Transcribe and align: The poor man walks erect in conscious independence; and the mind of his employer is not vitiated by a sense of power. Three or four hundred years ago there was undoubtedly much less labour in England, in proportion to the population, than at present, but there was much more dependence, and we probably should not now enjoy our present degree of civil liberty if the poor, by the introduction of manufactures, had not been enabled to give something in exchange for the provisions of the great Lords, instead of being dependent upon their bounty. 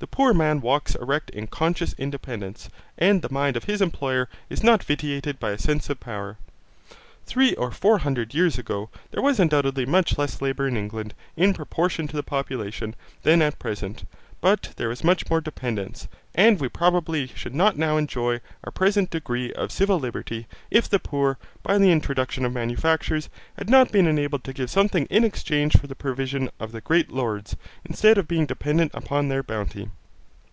The 0.00 0.06
poor 0.06 0.32
man 0.32 0.60
walks 0.60 0.94
erect 0.94 1.28
in 1.30 1.48
conscious 1.48 1.92
independence; 1.98 2.70
and 2.98 3.20
the 3.20 3.32
mind 3.32 3.56
of 3.56 3.64
his 3.64 3.82
employer 3.82 4.28
is 4.48 4.62
not 4.62 4.84
vitiated 4.84 5.40
by 5.40 5.50
a 5.50 5.58
sense 5.58 5.90
of 5.90 5.98
power. 5.98 6.36
Three 7.26 7.56
or 7.56 7.72
four 7.72 7.98
hundred 7.98 8.32
years 8.32 8.58
ago 8.58 8.90
there 9.10 9.22
was 9.22 9.40
undoubtedly 9.40 9.86
much 9.86 10.16
less 10.16 10.40
labour 10.40 10.68
in 10.68 10.76
England, 10.76 11.14
in 11.36 11.52
proportion 11.52 12.06
to 12.08 12.14
the 12.16 12.22
population, 12.22 12.94
than 13.24 13.42
at 13.42 13.58
present, 13.58 14.04
but 14.40 14.70
there 14.76 14.88
was 14.88 15.02
much 15.02 15.28
more 15.28 15.40
dependence, 15.40 16.06
and 16.32 16.60
we 16.60 16.68
probably 16.68 17.26
should 17.34 17.54
not 17.56 17.76
now 17.76 17.96
enjoy 17.96 18.40
our 18.62 18.70
present 18.70 19.10
degree 19.10 19.52
of 19.54 19.72
civil 19.72 19.98
liberty 19.98 20.46
if 20.70 20.88
the 20.88 21.00
poor, 21.00 21.36
by 21.64 21.76
the 21.76 21.90
introduction 21.90 22.44
of 22.44 22.52
manufactures, 22.52 23.28
had 23.58 23.68
not 23.68 23.90
been 23.90 24.06
enabled 24.06 24.44
to 24.44 24.52
give 24.52 24.70
something 24.70 25.06
in 25.06 25.24
exchange 25.24 25.76
for 25.76 25.88
the 25.88 25.96
provisions 25.96 26.50
of 26.60 26.70
the 26.70 26.80
great 26.80 27.10
Lords, 27.10 27.56
instead 27.84 28.16
of 28.16 28.28
being 28.28 28.46
dependent 28.46 28.92
upon 28.94 29.26
their 29.28 29.42
bounty. 29.42 29.90